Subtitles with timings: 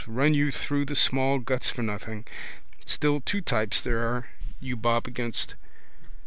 [0.07, 2.25] Run you through the small guts for nothing.
[2.87, 5.53] Still two types there are you bob against.